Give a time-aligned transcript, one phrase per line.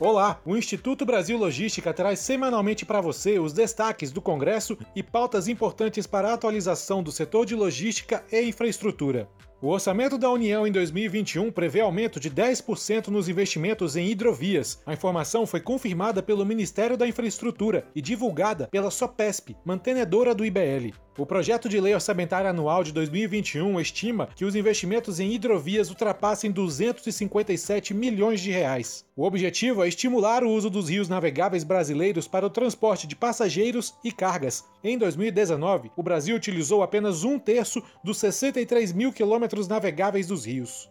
[0.00, 0.40] Olá!
[0.46, 6.06] O Instituto Brasil Logística traz semanalmente para você os destaques do Congresso e pautas importantes
[6.06, 9.28] para a atualização do setor de logística e infraestrutura.
[9.60, 14.80] O orçamento da União em 2021 prevê aumento de 10% nos investimentos em hidrovias.
[14.86, 20.94] A informação foi confirmada pelo Ministério da Infraestrutura e divulgada pela Sopesp, mantenedora do IBL.
[21.18, 26.52] O projeto de lei orçamentária anual de 2021 estima que os investimentos em hidrovias ultrapassem
[26.52, 29.04] 257 milhões de reais.
[29.16, 33.94] O objetivo é estimular o uso dos rios navegáveis brasileiros para o transporte de passageiros
[34.04, 34.62] e cargas.
[34.84, 40.90] Em 2019, o Brasil utilizou apenas um terço dos 63 mil quilômetros navegáveis dos rios.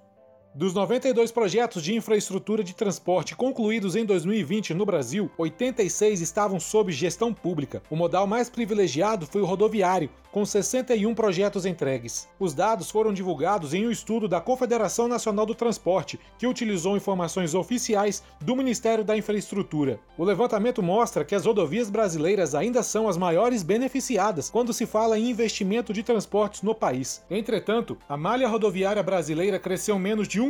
[0.58, 6.92] Dos 92 projetos de infraestrutura de transporte concluídos em 2020 no Brasil, 86 estavam sob
[6.92, 7.84] gestão pública.
[7.92, 12.28] O modal mais privilegiado foi o rodoviário, com 61 projetos entregues.
[12.40, 17.54] Os dados foram divulgados em um estudo da Confederação Nacional do Transporte, que utilizou informações
[17.54, 20.00] oficiais do Ministério da Infraestrutura.
[20.18, 25.20] O levantamento mostra que as rodovias brasileiras ainda são as maiores beneficiadas quando se fala
[25.20, 27.24] em investimento de transportes no país.
[27.30, 30.47] Entretanto, a malha rodoviária brasileira cresceu menos de 1%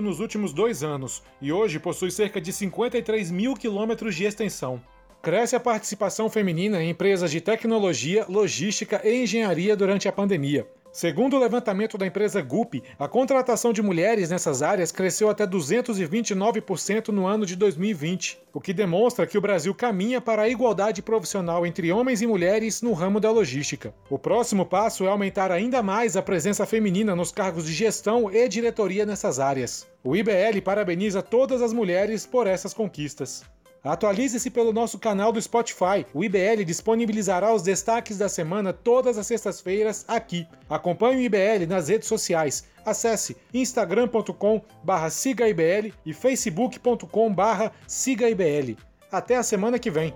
[0.00, 4.82] nos últimos dois anos e hoje possui cerca de 53 mil quilômetros de extensão.
[5.22, 10.66] Cresce a participação feminina em empresas de tecnologia, logística e engenharia durante a pandemia.
[10.92, 17.08] Segundo o levantamento da empresa GUP, a contratação de mulheres nessas áreas cresceu até 229%
[17.08, 21.64] no ano de 2020, o que demonstra que o Brasil caminha para a igualdade profissional
[21.64, 23.94] entre homens e mulheres no ramo da logística.
[24.10, 28.48] O próximo passo é aumentar ainda mais a presença feminina nos cargos de gestão e
[28.48, 29.86] diretoria nessas áreas.
[30.02, 33.44] O IBL parabeniza todas as mulheres por essas conquistas.
[33.82, 36.04] Atualize-se pelo nosso canal do Spotify.
[36.12, 40.46] O IBL disponibilizará os destaques da semana todas as sextas-feiras aqui.
[40.68, 42.64] Acompanhe o IBL nas redes sociais.
[42.84, 48.76] Acesse instagram.com/sigaibl e facebook.com/sigaibl.
[49.10, 50.12] Até a semana que vem.